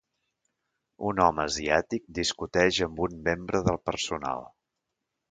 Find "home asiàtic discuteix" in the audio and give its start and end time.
1.25-2.79